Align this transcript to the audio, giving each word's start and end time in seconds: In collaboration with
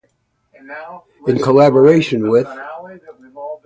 In 1.29 1.37
collaboration 1.43 2.23
with 2.31 2.47